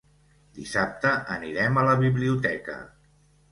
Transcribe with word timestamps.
Dissabte 0.59 1.11
anirem 1.35 1.79
a 1.81 1.85
la 1.91 1.95
biblioteca. 2.01 2.81